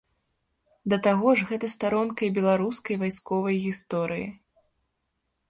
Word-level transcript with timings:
Да 0.93 0.97
таго 1.07 1.33
ж 1.39 1.45
гэта 1.51 1.69
старонка 1.75 2.21
і 2.29 2.31
беларускай 2.39 2.99
вайсковай 3.03 3.55
гісторыі. 3.69 4.27